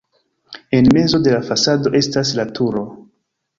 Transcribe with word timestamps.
En 0.71 0.87
mezo 0.95 1.19
de 1.27 1.31
la 1.35 1.43
fasado 1.51 1.93
estas 2.01 2.35
la 2.41 2.49
turo. 2.61 2.85